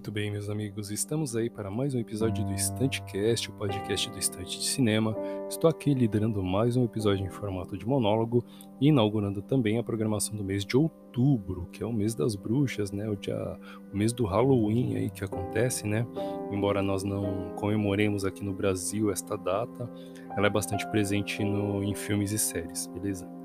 [0.00, 4.18] Muito bem, meus amigos, estamos aí para mais um episódio do Estantecast, o podcast do
[4.18, 5.16] Estante de Cinema.
[5.48, 8.44] Estou aqui liderando mais um episódio em formato de monólogo
[8.80, 12.90] e inaugurando também a programação do mês de outubro, que é o mês das bruxas,
[12.90, 13.08] né?
[13.08, 13.58] O, dia,
[13.92, 16.06] o mês do Halloween aí que acontece, né?
[16.50, 19.88] Embora nós não comemoremos aqui no Brasil esta data,
[20.36, 23.39] ela é bastante presente no, em filmes e séries, beleza?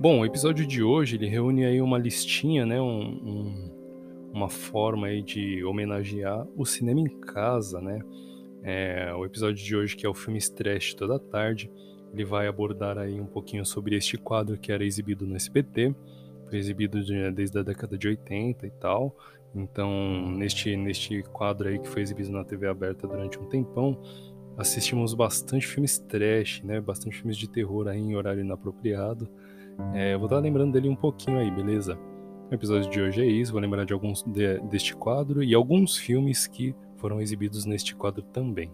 [0.00, 2.80] Bom, o episódio de hoje ele reúne aí uma listinha, né?
[2.80, 3.80] um, um
[4.32, 8.00] uma forma aí de homenagear o cinema em casa, né?
[8.62, 11.70] É, o episódio de hoje, que é o filme Trash Toda Tarde,
[12.14, 15.94] ele vai abordar aí um pouquinho sobre este quadro que era exibido no SBT,
[16.48, 16.98] foi exibido
[17.34, 19.14] desde a década de 80 e tal.
[19.54, 24.00] Então, neste, neste quadro aí que foi exibido na TV aberta durante um tempão,
[24.56, 26.80] assistimos bastante filmes trash, né?
[26.80, 29.28] Bastante filmes de terror aí em horário inapropriado.
[29.94, 31.98] É, eu vou estar lembrando dele um pouquinho aí, beleza?
[32.50, 35.96] O episódio de hoje é isso, vou lembrar de alguns de, deste quadro e alguns
[35.96, 38.70] filmes que foram exibidos neste quadro também.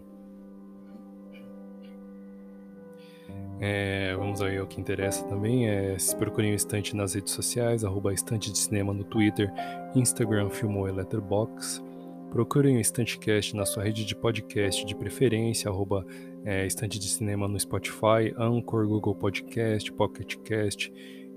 [3.59, 5.67] É, vamos aí ao que interessa também.
[5.67, 9.51] É, se procurem o Estante nas redes sociais, arroba Estante de Cinema no Twitter,
[9.95, 11.83] Instagram, Filmou e Letterboxd.
[12.31, 16.05] Procurem o Estantecast na sua rede de podcast de preferência, arroba
[16.47, 20.89] é, Estante de Cinema no Spotify, Anchor, Google Podcast, Pocket Cast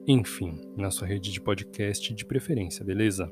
[0.07, 3.29] enfim, na sua rede de podcast de preferência, beleza?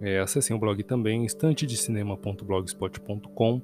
[0.00, 3.62] É, acessem o blog também, estantedecinema.blogspot.com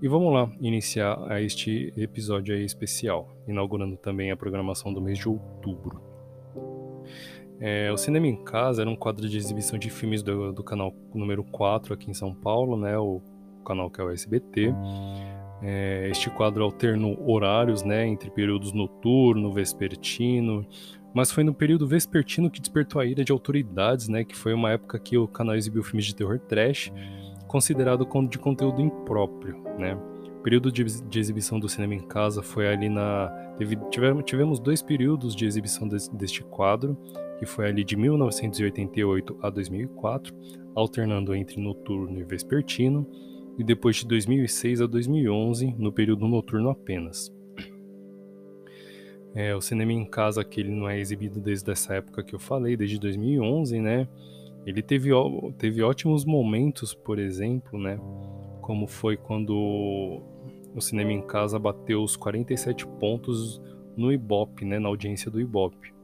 [0.00, 5.28] e vamos lá iniciar este episódio aí especial, inaugurando também a programação do mês de
[5.28, 6.00] outubro.
[7.60, 10.94] É, o Cinema em Casa era um quadro de exibição de filmes do, do canal
[11.14, 13.20] número 4 aqui em São Paulo, né, o
[13.66, 14.72] canal que é o SBT.
[15.62, 20.66] É, este quadro alternou horários né, entre períodos noturno, vespertino,
[21.14, 24.72] mas foi no período vespertino que despertou a ira de autoridades, né, que foi uma
[24.72, 26.92] época que o canal exibiu filmes de terror trash,
[27.46, 29.94] considerado de conteúdo impróprio, né.
[29.94, 33.28] O período de, de exibição do cinema em casa foi ali na...
[33.56, 36.96] Teve, tivemos, tivemos dois períodos de exibição de, deste quadro,
[37.38, 40.34] que foi ali de 1988 a 2004,
[40.74, 43.08] alternando entre noturno e vespertino,
[43.58, 47.32] e depois de 2006 a 2011, no período noturno apenas.
[49.34, 52.38] É, o cinema em casa, que ele não é exibido desde essa época que eu
[52.38, 54.08] falei, desde 2011, né?
[54.64, 55.10] Ele teve,
[55.58, 58.00] teve ótimos momentos, por exemplo, né?
[58.62, 60.22] Como foi quando
[60.74, 63.60] o cinema em casa bateu os 47 pontos
[63.96, 64.78] no Ibope, né?
[64.78, 65.94] Na audiência do Ibope.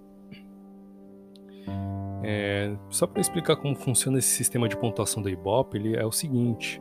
[2.23, 6.13] É, só para explicar como funciona esse sistema de pontuação do Ibope, ele é o
[6.13, 6.81] seguinte.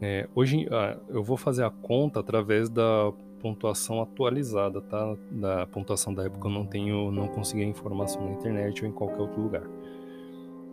[0.00, 5.16] É, hoje ah, eu vou fazer a conta através da pontuação atualizada, tá?
[5.30, 8.92] Da pontuação da época eu não tenho, não consegui a informação na internet ou em
[8.92, 9.62] qualquer outro lugar.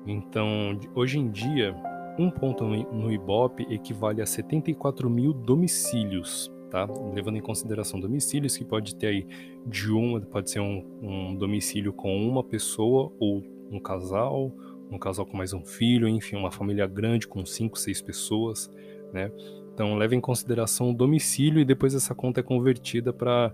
[0.06, 1.76] Então, hoje em dia,
[2.18, 6.88] um ponto no Ibope equivale a 74 mil domicílios, tá?
[7.14, 9.28] Levando em consideração domicílios que pode ter aí
[9.66, 14.54] de um, pode ser um, um domicílio com uma pessoa ou um casal,
[14.90, 18.72] um casal com mais um filho, enfim, uma família grande com cinco, seis pessoas,
[19.14, 19.32] né?
[19.74, 23.54] Então leva em consideração o domicílio e depois essa conta é convertida para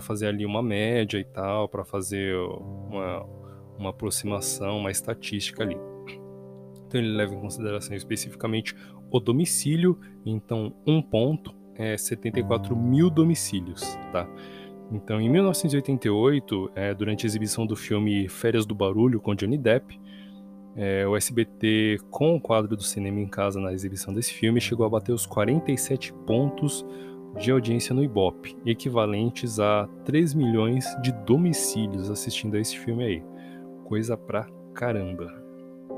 [0.00, 3.24] fazer ali uma média e tal, para fazer uma,
[3.78, 5.76] uma aproximação, uma estatística ali.
[6.86, 8.74] Então ele leva em consideração especificamente
[9.10, 14.28] o domicílio, então um ponto é 74 mil domicílios, tá?
[14.92, 20.00] Então, em 1988, é, durante a exibição do filme Férias do Barulho com Johnny Depp,
[20.76, 24.86] é, o SBT, com o quadro do cinema em casa na exibição desse filme, chegou
[24.86, 26.86] a bater os 47 pontos
[27.38, 33.22] de audiência no Ibope, equivalentes a 3 milhões de domicílios assistindo a esse filme aí.
[33.84, 35.32] Coisa pra caramba.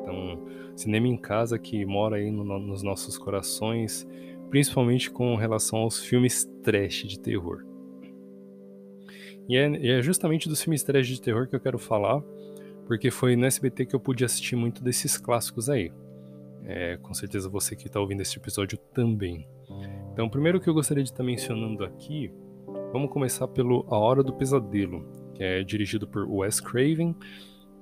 [0.01, 4.07] Então, cinema em casa que mora aí no, nos nossos corações,
[4.51, 7.65] principalmente com relação aos filmes trash de terror.
[9.49, 12.23] E é, é justamente dos filmes trash de terror que eu quero falar,
[12.93, 15.91] porque foi no SBT que eu pude assistir muito desses clássicos aí.
[16.63, 19.49] É, com certeza você que está ouvindo esse episódio também.
[20.13, 22.31] Então, primeiro que eu gostaria de estar tá mencionando aqui,
[22.93, 27.17] vamos começar pelo A Hora do Pesadelo, que é dirigido por Wes Craven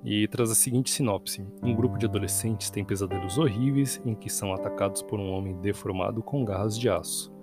[0.01, 4.53] e traz a seguinte sinopse: Um grupo de adolescentes tem pesadelos horríveis em que são
[4.53, 7.33] atacados por um homem deformado com garras de aço.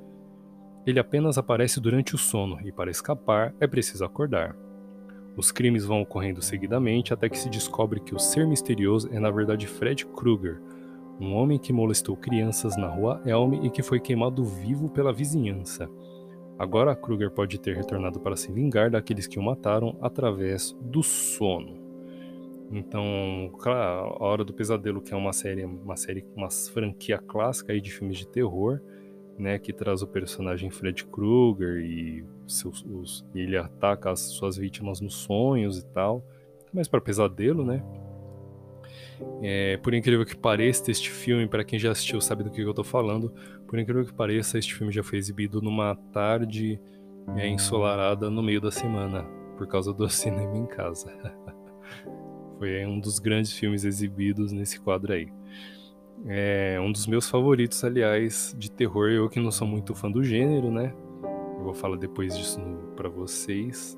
[0.87, 4.57] Ele apenas aparece durante o sono e, para escapar, é preciso acordar.
[5.39, 9.31] Os crimes vão ocorrendo seguidamente até que se descobre que o ser misterioso é na
[9.31, 10.61] verdade Fred Krueger,
[11.21, 15.89] um homem que molestou crianças na rua Elm e que foi queimado vivo pela vizinhança.
[16.59, 21.79] Agora Kruger pode ter retornado para se vingar daqueles que o mataram através do sono.
[22.73, 27.73] Então, claro, A Hora do Pesadelo, que é uma série, uma série, uma franquia clássica
[27.73, 28.81] aí de filmes de terror,
[29.39, 35.01] né, que traz o personagem Fred Krueger e seus, os, ele ataca as suas vítimas
[35.01, 36.25] nos sonhos e tal,
[36.73, 37.83] mas para pesadelo, né?
[39.43, 42.75] É, por incrível que pareça, este filme, para quem já assistiu sabe do que eu
[42.75, 43.33] tô falando,
[43.67, 46.81] por incrível que pareça, este filme já foi exibido numa tarde
[47.37, 49.25] é, ensolarada no meio da semana,
[49.57, 51.13] por causa do cinema em casa.
[52.59, 55.29] foi um dos grandes filmes exibidos nesse quadro aí.
[56.27, 59.09] É um dos meus favoritos, aliás, de terror.
[59.11, 60.93] Eu que não sou muito fã do gênero, né?
[61.59, 62.61] Eu vou falar depois disso
[62.97, 63.97] para vocês,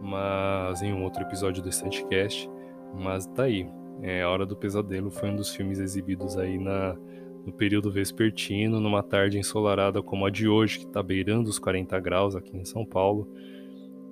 [0.00, 2.50] mas em um outro episódio do Standcast.
[2.94, 3.68] Mas tá aí.
[4.02, 6.96] É, a Hora do Pesadelo foi um dos filmes exibidos aí na,
[7.46, 11.98] no período vespertino, numa tarde ensolarada como a de hoje, que tá beirando os 40
[12.00, 13.28] graus aqui em São Paulo.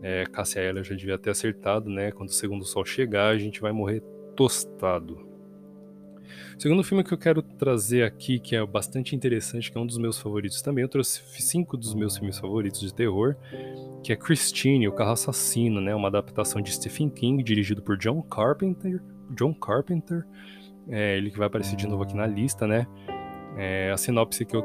[0.00, 2.10] É, Cássia Eller já devia ter acertado, né?
[2.10, 4.02] Quando o segundo sol chegar, a gente vai morrer
[4.34, 5.31] tostado.
[6.56, 9.86] O segundo filme que eu quero trazer aqui, que é bastante interessante, que é um
[9.86, 13.36] dos meus favoritos também, eu trouxe cinco dos meus filmes favoritos de terror,
[14.02, 15.94] que é Christine, o Carro Assassino, né?
[15.94, 19.02] Uma adaptação de Stephen King, dirigido por John Carpenter.
[19.30, 20.26] John Carpenter,
[20.88, 22.86] é, ele que vai aparecer de novo aqui na lista, né?
[23.56, 24.64] É, a sinopse que eu,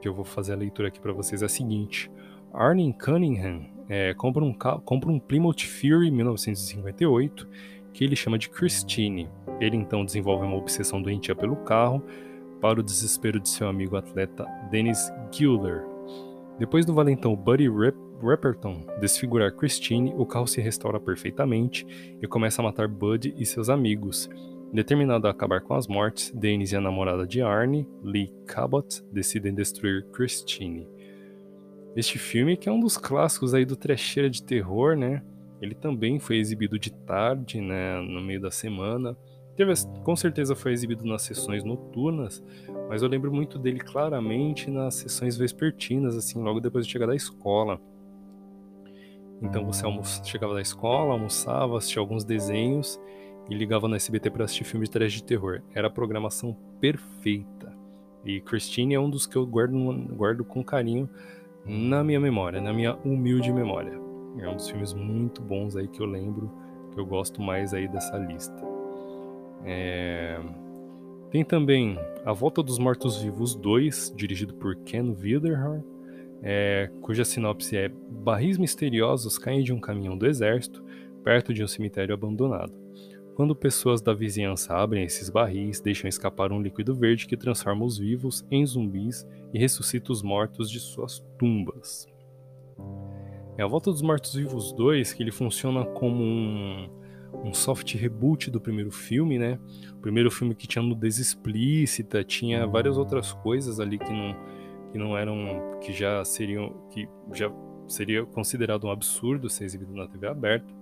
[0.00, 2.10] que eu vou fazer a leitura aqui para vocês é a seguinte:
[2.52, 7.48] Arnie Cunningham é, compra, um, compra um Plymouth Fury 1958
[7.98, 9.28] que ele chama de Christine.
[9.58, 12.00] Ele então desenvolve uma obsessão doentia pelo carro,
[12.60, 15.84] para o desespero de seu amigo atleta Dennis Gilder.
[16.60, 17.68] Depois do valentão Buddy
[18.22, 21.84] Repperton desfigurar Christine, o carro se restaura perfeitamente
[22.22, 24.30] e começa a matar Buddy e seus amigos.
[24.72, 29.52] Determinado a acabar com as mortes, Dennis e a namorada de Arnie, Lee Cabot, decidem
[29.52, 30.88] destruir Christine.
[31.96, 35.20] Este filme, que é um dos clássicos aí do trecheira de terror, né?
[35.60, 39.16] Ele também foi exibido de tarde, né, no meio da semana.
[39.56, 39.72] Teve,
[40.04, 42.42] com certeza foi exibido nas sessões noturnas,
[42.88, 47.16] mas eu lembro muito dele claramente nas sessões vespertinas, assim, logo depois de chegar da
[47.16, 47.80] escola.
[49.42, 49.84] Então você
[50.24, 53.00] chegava da escola, almoçava, assistia alguns desenhos
[53.50, 55.62] e ligava no SBT para assistir filmes de trash de terror.
[55.74, 57.76] Era a programação perfeita.
[58.24, 59.76] E Christine é um dos que eu guardo,
[60.14, 61.08] guardo com carinho
[61.64, 64.07] na minha memória, na minha humilde memória.
[64.36, 66.50] É um dos filmes muito bons aí que eu lembro,
[66.92, 68.62] que eu gosto mais aí dessa lista.
[69.64, 70.38] É...
[71.30, 75.84] Tem também A Volta dos Mortos-Vivos 2, dirigido por Ken Wilderhart,
[76.42, 76.90] é...
[77.00, 80.84] cuja sinopse é Barris misteriosos caem de um caminhão do exército
[81.24, 82.72] perto de um cemitério abandonado.
[83.34, 87.96] Quando pessoas da vizinhança abrem esses barris, deixam escapar um líquido verde que transforma os
[87.96, 89.24] vivos em zumbis
[89.54, 92.08] e ressuscita os mortos de suas tumbas.
[93.58, 96.88] É a Volta dos Mortos-Vivos 2, que ele funciona como um,
[97.44, 99.58] um soft reboot do primeiro filme, né?
[99.92, 104.36] O primeiro filme que tinha nudez explícita, tinha várias outras coisas ali que não,
[104.92, 107.52] que não eram, que já seriam, que já
[107.88, 110.78] seria considerado um absurdo ser exibido na TV aberta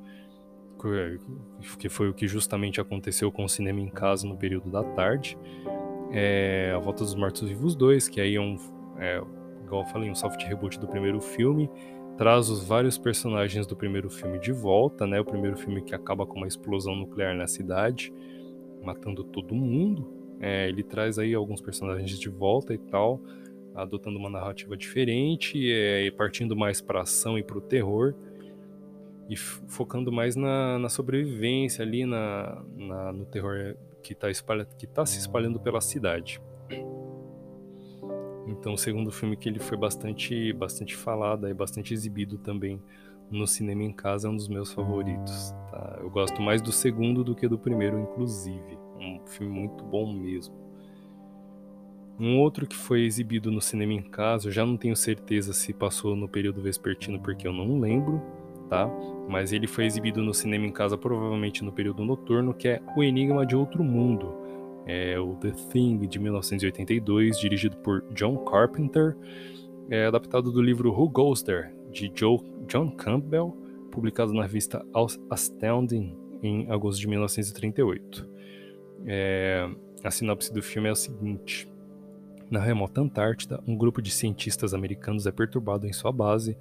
[1.78, 5.36] que foi o que justamente aconteceu com o cinema em casa no período da tarde.
[6.12, 8.56] É A Volta dos Mortos-Vivos 2, que aí é um,
[8.98, 9.20] é,
[9.64, 11.68] igual eu falei, um soft reboot do primeiro filme,
[12.16, 15.20] traz os vários personagens do primeiro filme de volta, né?
[15.20, 18.12] O primeiro filme que acaba com uma explosão nuclear na cidade,
[18.82, 20.08] matando todo mundo.
[20.40, 23.20] É, ele traz aí alguns personagens de volta e tal,
[23.74, 28.14] adotando uma narrativa diferente, é, e partindo mais para ação e para o terror
[29.28, 34.28] e focando mais na, na sobrevivência ali, na, na, no terror que está
[34.94, 36.40] tá se espalhando pela cidade.
[38.46, 42.80] Então, o segundo filme que ele foi bastante, bastante falado e bastante exibido também
[43.30, 45.50] no cinema em casa é um dos meus favoritos.
[45.70, 45.98] Tá?
[46.00, 48.78] Eu gosto mais do segundo do que do primeiro, inclusive.
[48.98, 50.54] Um filme muito bom mesmo.
[52.18, 55.74] Um outro que foi exibido no cinema em casa, eu já não tenho certeza se
[55.74, 58.22] passou no período vespertino porque eu não lembro,
[58.70, 58.88] tá?
[59.28, 63.02] Mas ele foi exibido no cinema em casa provavelmente no período noturno, que é O
[63.02, 64.45] Enigma de Outro Mundo.
[64.86, 69.16] É o The Thing de 1982, dirigido por John Carpenter,
[69.90, 72.38] é adaptado do livro Who Goes There de Joe,
[72.68, 73.56] John Campbell,
[73.90, 74.84] publicado na revista
[75.30, 78.28] Astounding em agosto de 1938.
[79.06, 79.68] É,
[80.04, 81.68] a sinopse do filme é a seguinte:
[82.50, 86.56] Na remota Antártida, um grupo de cientistas americanos é perturbado em sua base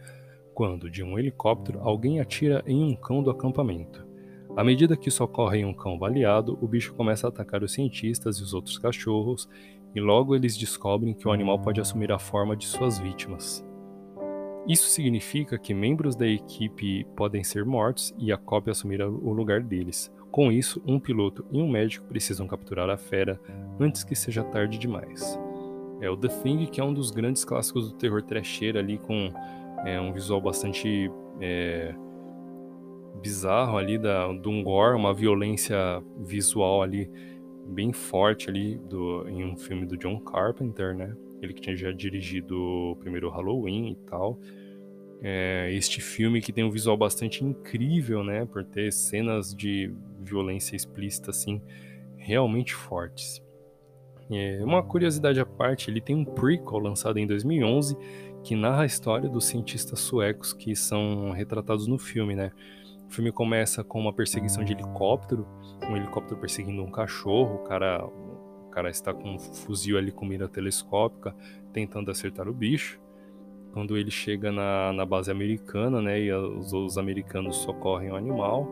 [0.54, 4.08] quando, de um helicóptero, alguém atira em um cão do acampamento.
[4.56, 8.38] À medida que isso ocorre um cão baleado, o bicho começa a atacar os cientistas
[8.38, 9.50] e os outros cachorros,
[9.94, 13.66] e logo eles descobrem que o animal pode assumir a forma de suas vítimas.
[14.68, 19.62] Isso significa que membros da equipe podem ser mortos e a cópia assumir o lugar
[19.62, 20.12] deles.
[20.32, 23.40] Com isso, um piloto e um médico precisam capturar a fera
[23.80, 25.38] antes que seja tarde demais.
[26.02, 29.32] É o The Thing, que é um dos grandes clássicos do terror trecheiro ali, com
[29.86, 31.94] é, um visual bastante é,
[33.22, 35.76] bizarro ali, da, de um gore, uma violência
[36.18, 37.10] visual ali
[37.68, 41.16] bem forte ali do, em um filme do John Carpenter, né?
[41.42, 44.40] Ele que tinha já dirigido o primeiro Halloween e tal.
[45.22, 48.46] É, este filme que tem um visual bastante incrível, né?
[48.46, 51.62] Por ter cenas de violência explícita, assim,
[52.18, 53.44] realmente fortes.
[54.30, 57.96] É, uma curiosidade à parte, ele tem um prequel lançado em 2011
[58.44, 62.52] que narra a história dos cientistas suecos que são retratados no filme, né?
[63.08, 65.48] O filme começa com uma perseguição de helicóptero,
[65.90, 70.26] um helicóptero perseguindo um cachorro, o cara, o cara está com um fuzil ali com
[70.26, 71.36] mira telescópica
[71.72, 73.00] tentando acertar o bicho.
[73.72, 78.66] Quando ele chega na, na base americana, né, e os, os americanos socorrem o animal,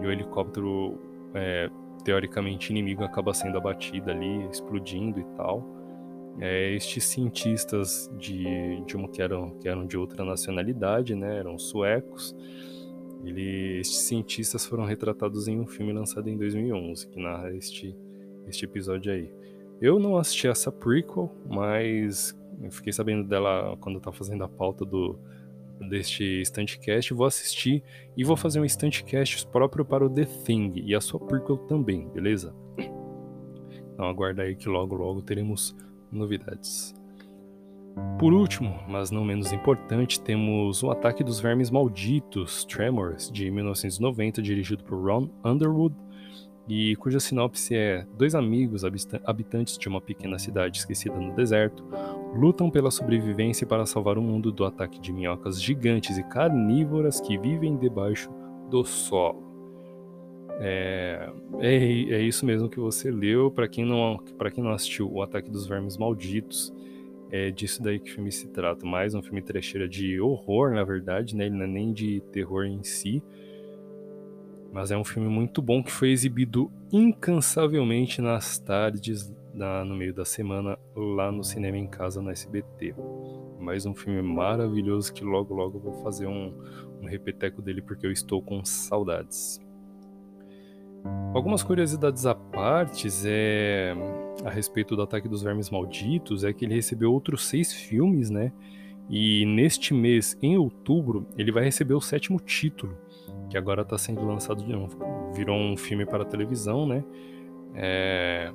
[0.00, 0.98] e o helicóptero,
[1.34, 1.68] é,
[2.04, 5.66] teoricamente inimigo, acaba sendo abatido ali, explodindo e tal.
[6.38, 11.58] É, estes cientistas de, de uma que eram, que eram de outra nacionalidade, né, eram
[11.58, 12.34] suecos,
[13.24, 17.96] ele, estes cientistas foram retratados em um filme lançado em 2011, que narra este,
[18.46, 19.32] este episódio aí.
[19.80, 22.38] Eu não assisti essa prequel, mas
[22.70, 25.18] fiquei sabendo dela quando eu tava fazendo a pauta do,
[25.88, 27.14] deste Stuntcast.
[27.14, 27.82] Vou assistir
[28.16, 32.08] e vou fazer um Stuntcast próprio para o The Thing e a sua prequel também,
[32.08, 32.54] beleza?
[33.94, 35.74] Então aguarda aí que logo logo teremos
[36.10, 36.94] novidades.
[38.18, 44.42] Por último, mas não menos importante, temos O Ataque dos Vermes Malditos, Tremors, de 1990,
[44.42, 45.94] dirigido por Ron Underwood,
[46.68, 48.84] e cuja sinopse é: dois amigos
[49.24, 51.84] habitantes de uma pequena cidade esquecida no deserto
[52.34, 57.36] lutam pela sobrevivência para salvar o mundo do ataque de minhocas gigantes e carnívoras que
[57.36, 58.30] vivem debaixo
[58.70, 59.50] do solo.
[60.60, 61.28] É,
[61.58, 63.50] é, é isso mesmo que você leu.
[63.50, 63.84] Para quem
[64.54, 66.72] quem não assistiu O Ataque dos Vermes Malditos,
[67.30, 68.84] é disso daí que o filme se trata.
[68.84, 71.46] Mais um filme trecheira de horror, na verdade, né?
[71.46, 73.22] Ele não é nem de terror em si.
[74.72, 80.14] Mas é um filme muito bom que foi exibido incansavelmente nas tardes, na, no meio
[80.14, 82.94] da semana, lá no Cinema em Casa, no SBT.
[83.58, 86.54] Mais um filme maravilhoso que logo logo vou fazer um,
[87.02, 89.60] um repeteco dele porque eu estou com saudades.
[91.34, 93.94] Algumas curiosidades à parte é,
[94.44, 98.52] a respeito do Ataque dos Vermes Malditos é que ele recebeu outros seis filmes, né?
[99.08, 102.96] E neste mês, em outubro, ele vai receber o sétimo título,
[103.48, 104.96] que agora está sendo lançado de novo.
[105.34, 107.04] Virou um filme para televisão, né?
[107.74, 108.52] É...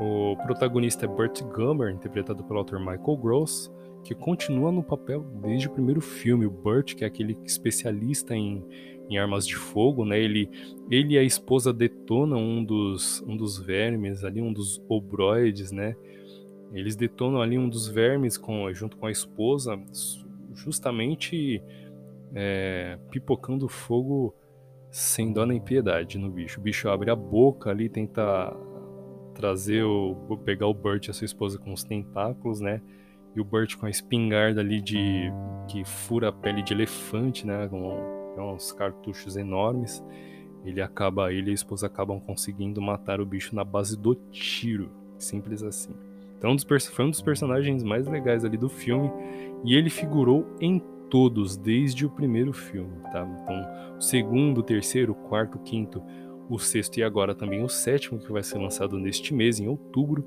[0.00, 3.70] O protagonista é Burt Gummer, interpretado pelo autor Michael Gross,
[4.02, 6.46] que continua no papel desde o primeiro filme.
[6.46, 8.64] O Burt, que é aquele especialista em
[9.12, 10.18] em armas de fogo, né?
[10.18, 10.48] Ele,
[10.90, 15.96] ele e a esposa detonam um dos, um dos vermes ali, um dos obroides, né?
[16.72, 19.78] Eles detonam ali um dos vermes com, junto com a esposa,
[20.54, 21.62] justamente
[22.34, 24.34] é, pipocando fogo
[24.90, 26.60] sem dó nem piedade no bicho.
[26.60, 28.54] O bicho abre a boca ali, tenta
[29.34, 30.14] trazer o.
[30.44, 32.80] pegar o Burt e a sua esposa com os tentáculos, né?
[33.34, 35.32] E o Burt com a espingarda ali de.
[35.68, 37.66] que fura a pele de elefante, né?
[37.68, 40.02] Com, uns cartuchos enormes.
[40.64, 44.90] Ele acaba, ele e a esposa acabam conseguindo matar o bicho na base do tiro,
[45.18, 45.92] simples assim.
[46.38, 46.56] Então,
[46.90, 49.10] foi um dos personagens mais legais ali do filme
[49.64, 53.28] e ele figurou em todos desde o primeiro filme, tá?
[53.42, 56.02] Então, o segundo, o terceiro, o quarto, o quinto,
[56.48, 60.26] o sexto e agora também o sétimo que vai ser lançado neste mês, em outubro,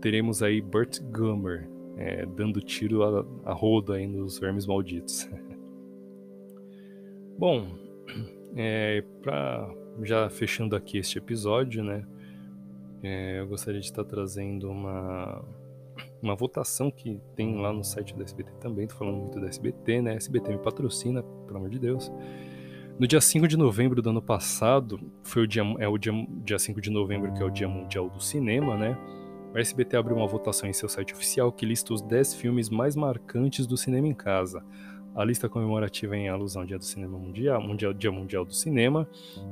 [0.00, 5.28] teremos aí Burt Gummer é, dando tiro a, a roda aí nos vermes malditos.
[7.42, 7.66] Bom,
[8.54, 9.02] é,
[10.04, 12.06] já fechando aqui este episódio, né?
[13.02, 15.44] É, eu gostaria de estar trazendo uma,
[16.22, 18.86] uma votação que tem lá no site da SBT também.
[18.86, 20.14] Tô falando muito da SBT, né?
[20.14, 22.12] SBT me patrocina, pelo amor de Deus.
[22.96, 26.12] No dia 5 de novembro do ano passado, foi o dia, é o dia,
[26.44, 28.96] dia 5 de novembro, que é o Dia Mundial do Cinema, né?
[29.52, 32.94] O SBT abriu uma votação em seu site oficial que lista os 10 filmes mais
[32.94, 34.64] marcantes do cinema em casa.
[35.14, 39.06] A lista comemorativa em alusão ao Dia do Cinema Mundial, mundial Dia Mundial do Cinema,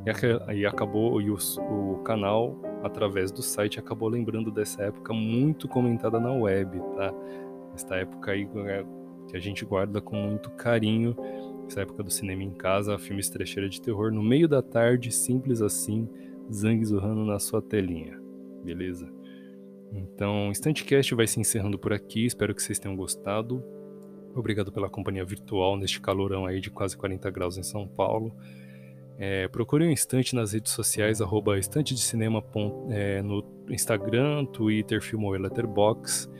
[0.06, 5.68] e, e acabou e o, o, canal através do site acabou lembrando dessa época muito
[5.68, 7.12] comentada na web, tá?
[7.74, 8.84] Esta época aí é,
[9.28, 11.14] que a gente guarda com muito carinho,
[11.66, 15.60] essa época do cinema em casa, filmes trecheira de terror no meio da tarde, simples
[15.60, 16.08] assim,
[16.50, 18.18] Zang Zurrando na sua telinha,
[18.64, 19.08] beleza?
[19.92, 23.62] Então, o Instantcast vai se encerrando por aqui, espero que vocês tenham gostado.
[24.34, 28.34] Obrigado pela companhia virtual neste calorão aí de quase 40 graus em São Paulo.
[29.18, 32.42] É, procure um instante nas redes sociais, arroba estante de cinema
[32.88, 36.32] é, no Instagram, Twitter, Filmou e Letterboxd.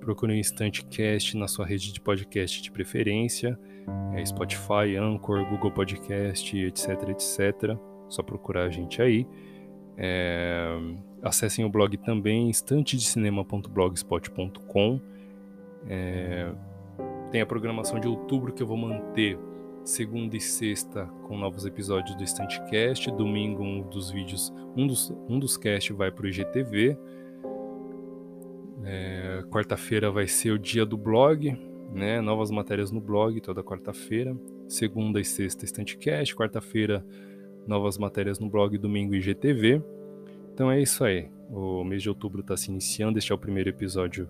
[0.00, 3.58] Procure um instante cast na sua rede de podcast de preferência,
[4.14, 7.76] é, Spotify, Anchor, Google Podcast, etc, etc.
[8.08, 9.26] Só procurar a gente aí.
[9.96, 10.78] É,
[11.20, 15.00] acessem o blog também, estantedecinema.blogspot.com.
[15.88, 16.52] É,
[17.30, 19.38] tem a programação de outubro que eu vou manter
[19.84, 25.38] segunda e sexta com novos episódios do Estantecast, domingo um dos vídeos, um dos, um
[25.38, 26.98] dos cast vai para o IGTV,
[28.84, 31.56] é, quarta-feira vai ser o dia do blog,
[31.92, 34.36] né, novas matérias no blog toda quarta-feira,
[34.68, 37.04] segunda e sexta Estantecast, quarta-feira
[37.66, 39.82] novas matérias no blog, domingo IGTV.
[40.52, 43.68] Então é isso aí, o mês de outubro está se iniciando, este é o primeiro
[43.70, 44.28] episódio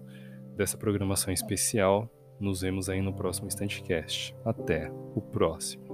[0.56, 2.10] dessa programação especial.
[2.40, 4.34] Nos vemos aí no próximo Instantcast.
[4.44, 5.87] Até o próximo.